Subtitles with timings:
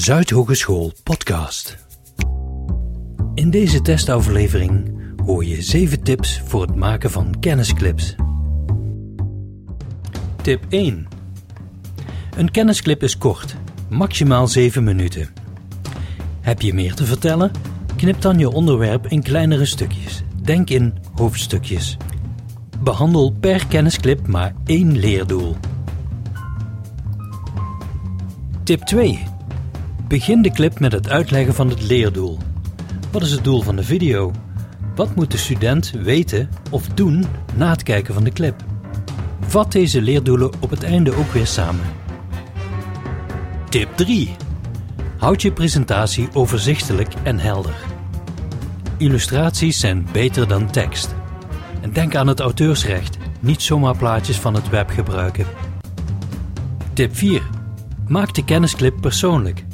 [0.00, 1.76] Zuidhogeschool podcast.
[3.34, 8.14] In deze testaflevering hoor je 7 tips voor het maken van kennisclips.
[10.42, 11.08] Tip 1.
[12.36, 13.56] Een kennisclip is kort,
[13.88, 15.28] maximaal 7 minuten.
[16.40, 17.50] Heb je meer te vertellen?
[17.96, 20.22] Knip dan je onderwerp in kleinere stukjes.
[20.42, 21.96] Denk in hoofdstukjes.
[22.82, 25.56] Behandel per kennisclip maar één leerdoel.
[28.62, 29.38] Tip 2.
[30.10, 32.38] Begin de clip met het uitleggen van het leerdoel.
[33.12, 34.32] Wat is het doel van de video?
[34.94, 38.64] Wat moet de student weten of doen na het kijken van de clip?
[39.40, 41.84] Vat deze leerdoelen op het einde ook weer samen.
[43.68, 44.36] Tip 3.
[45.18, 47.76] Houd je presentatie overzichtelijk en helder.
[48.96, 51.14] Illustraties zijn beter dan tekst.
[51.80, 55.46] En denk aan het auteursrecht, niet zomaar plaatjes van het web gebruiken.
[56.92, 57.42] Tip 4.
[58.06, 59.64] Maak de kennisclip persoonlijk.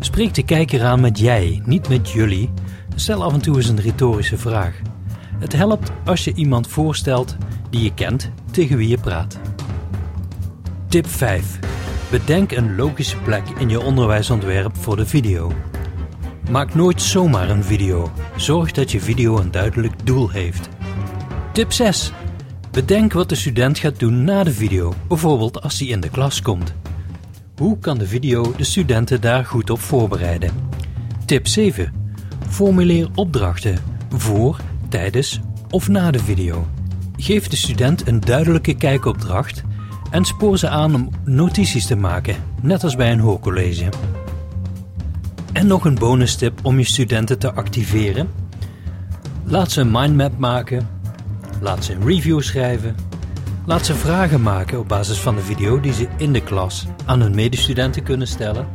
[0.00, 2.50] Spreek de kijker aan met jij, niet met jullie.
[2.94, 4.80] Stel af en toe eens een retorische vraag.
[5.38, 7.36] Het helpt als je iemand voorstelt
[7.70, 9.38] die je kent tegen wie je praat.
[10.88, 11.58] Tip 5.
[12.10, 15.52] Bedenk een logische plek in je onderwijsontwerp voor de video.
[16.50, 18.10] Maak nooit zomaar een video.
[18.36, 20.68] Zorg dat je video een duidelijk doel heeft.
[21.52, 22.12] Tip 6.
[22.70, 26.42] Bedenk wat de student gaat doen na de video, bijvoorbeeld als hij in de klas
[26.42, 26.74] komt.
[27.58, 30.50] Hoe kan de video de studenten daar goed op voorbereiden?
[31.24, 31.92] Tip 7.
[32.48, 33.78] Formuleer opdrachten
[34.10, 36.66] voor, tijdens of na de video.
[37.16, 39.62] Geef de student een duidelijke kijkopdracht
[40.10, 43.88] en spoor ze aan om notities te maken, net als bij een hoorcollege.
[45.52, 48.28] En nog een bonus tip om je studenten te activeren.
[49.44, 50.88] Laat ze een mindmap maken,
[51.60, 53.07] laat ze een review schrijven
[53.68, 57.20] Laat ze vragen maken op basis van de video die ze in de klas aan
[57.20, 58.68] hun medestudenten kunnen stellen.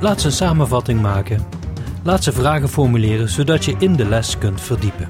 [0.00, 1.44] Laat ze een samenvatting maken.
[2.02, 5.08] Laat ze vragen formuleren zodat je in de les kunt verdiepen.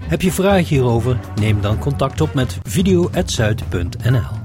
[0.00, 1.18] Heb je vragen hierover?
[1.34, 4.39] Neem dan contact op met video.zuid.nl